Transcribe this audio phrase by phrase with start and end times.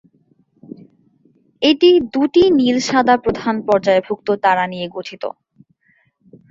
[1.61, 5.23] এটি দু’টি নীল-সাদা প্রধান পর্যায়ভুক্ত তারা নিয়ে গঠিত।